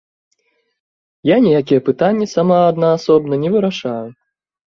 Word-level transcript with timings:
Я 1.29 1.35
ніякія 1.47 1.79
пытанні 1.91 2.27
сама 2.35 2.57
аднаасобна 2.71 3.33
не 3.43 3.49
вырашаю. 3.57 4.07